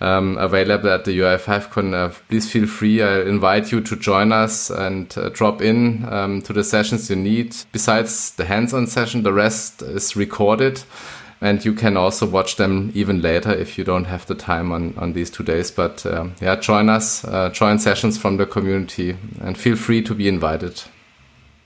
[0.00, 1.94] um, available at the UI5Con.
[1.94, 3.00] Uh, please feel free.
[3.00, 7.16] I invite you to join us and uh, drop in um, to the sessions you
[7.16, 7.56] need.
[7.72, 10.82] Besides the hands-on session, the rest is recorded
[11.44, 14.94] and you can also watch them even later if you don't have the time on,
[14.96, 15.70] on these two days.
[15.70, 20.14] But um, yeah, join us, uh, join sessions from the community, and feel free to
[20.14, 20.82] be invited.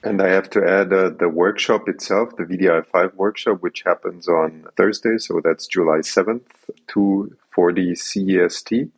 [0.03, 4.67] And I have to add uh, the workshop itself, the wdi5 workshop, which happens on
[4.77, 5.17] Thursday.
[5.19, 6.43] So that's July 7th,
[6.89, 8.91] 240 CEST.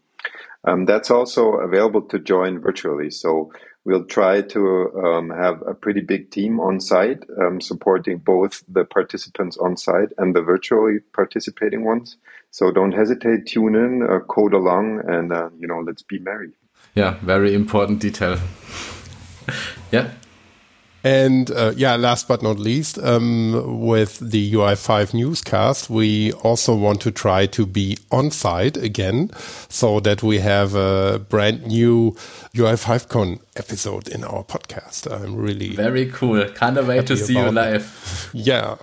[0.65, 3.11] Um, that's also available to join virtually.
[3.11, 3.53] So
[3.85, 8.85] we'll try to um, have a pretty big team on site, um, supporting both the
[8.85, 12.17] participants on site and the virtually participating ones.
[12.51, 16.51] So don't hesitate, tune in, uh, code along, and uh, you know, let's be merry.
[16.95, 18.39] Yeah, very important detail.
[19.93, 20.11] yeah.
[21.03, 27.01] And uh, yeah, last but not least, um, with the UI5 newscast, we also want
[27.03, 29.31] to try to be on site again
[29.69, 32.17] so that we have a brand new
[32.55, 35.11] UI5Con episode in our podcast.
[35.11, 36.45] I'm really very cool.
[36.51, 38.31] Can't wait to see you live.
[38.35, 38.77] yeah.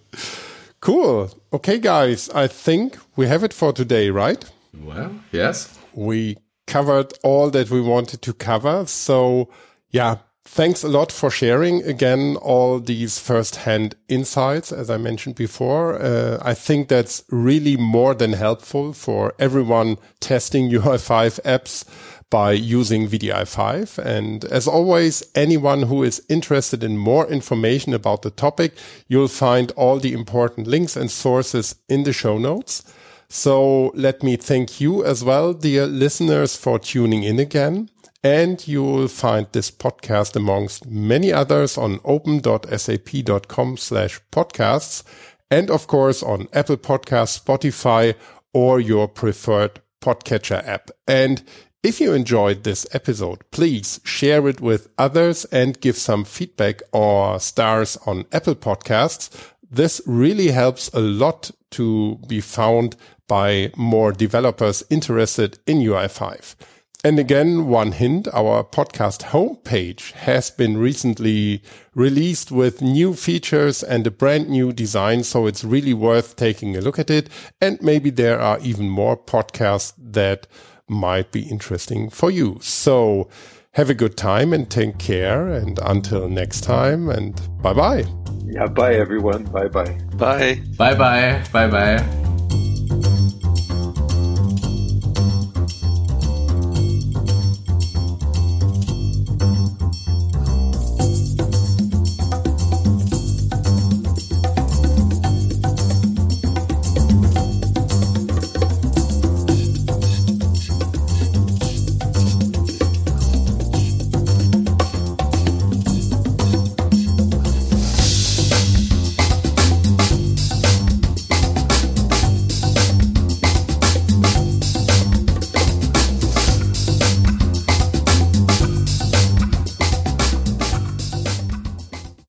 [0.80, 1.30] cool.
[1.52, 4.44] Okay, guys, I think we have it for today, right?
[4.82, 5.78] Well, yes.
[5.94, 6.36] We
[6.66, 8.84] covered all that we wanted to cover.
[8.86, 9.48] So
[9.90, 10.18] yeah,
[10.50, 16.02] Thanks a lot for sharing again all these first-hand insights, as I mentioned before.
[16.02, 21.84] Uh, I think that's really more than helpful for everyone testing UI5 apps
[22.30, 23.98] by using wdi5.
[23.98, 28.72] And as always, anyone who is interested in more information about the topic,
[29.06, 32.82] you'll find all the important links and sources in the show notes.
[33.28, 37.90] So let me thank you as well, dear listeners, for tuning in again.
[38.28, 45.02] And you will find this podcast amongst many others on open.sap.com slash podcasts.
[45.50, 48.14] And of course on Apple Podcasts, Spotify,
[48.52, 50.90] or your preferred podcatcher app.
[51.06, 51.42] And
[51.82, 57.40] if you enjoyed this episode, please share it with others and give some feedback or
[57.40, 59.54] stars on Apple Podcasts.
[59.70, 62.94] This really helps a lot to be found
[63.26, 66.56] by more developers interested in UI5.
[67.04, 71.62] And again, one hint, our podcast homepage has been recently
[71.94, 75.22] released with new features and a brand new design.
[75.22, 77.28] So it's really worth taking a look at it.
[77.60, 80.48] And maybe there are even more podcasts that
[80.88, 82.58] might be interesting for you.
[82.60, 83.28] So
[83.72, 85.46] have a good time and take care.
[85.48, 88.06] And until next time and bye bye.
[88.44, 88.66] Yeah.
[88.66, 89.44] Bye everyone.
[89.44, 89.96] Bye bye.
[90.16, 90.60] Bye.
[90.76, 91.44] Bye bye.
[91.52, 92.37] Bye bye.